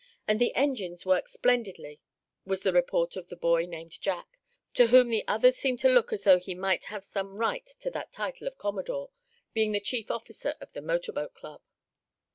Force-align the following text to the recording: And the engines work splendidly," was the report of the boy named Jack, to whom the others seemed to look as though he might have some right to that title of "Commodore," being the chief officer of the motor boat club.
And 0.27 0.41
the 0.41 0.55
engines 0.55 1.05
work 1.05 1.27
splendidly," 1.27 2.01
was 2.43 2.61
the 2.61 2.73
report 2.73 3.15
of 3.15 3.27
the 3.27 3.35
boy 3.35 3.67
named 3.67 4.01
Jack, 4.01 4.39
to 4.73 4.87
whom 4.87 5.09
the 5.09 5.23
others 5.27 5.57
seemed 5.57 5.77
to 5.81 5.89
look 5.89 6.11
as 6.11 6.23
though 6.23 6.39
he 6.39 6.55
might 6.55 6.85
have 6.85 7.05
some 7.05 7.37
right 7.37 7.67
to 7.81 7.91
that 7.91 8.11
title 8.11 8.47
of 8.47 8.57
"Commodore," 8.57 9.11
being 9.53 9.73
the 9.73 9.79
chief 9.79 10.09
officer 10.09 10.55
of 10.59 10.73
the 10.73 10.81
motor 10.81 11.11
boat 11.11 11.35
club. 11.35 11.61